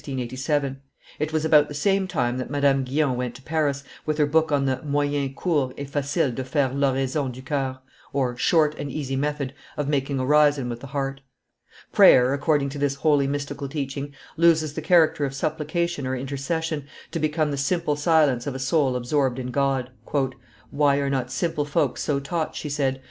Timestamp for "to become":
17.11-17.51